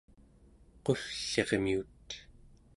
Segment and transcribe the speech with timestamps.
[0.83, 2.19] qull'irmiut